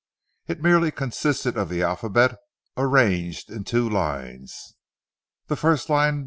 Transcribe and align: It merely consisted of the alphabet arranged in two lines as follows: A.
It 0.47 0.63
merely 0.63 0.89
consisted 0.89 1.55
of 1.55 1.69
the 1.69 1.83
alphabet 1.83 2.33
arranged 2.75 3.51
in 3.51 3.63
two 3.63 3.87
lines 3.87 4.73
as 5.47 5.59
follows: 5.59 5.89
A. 5.91 6.11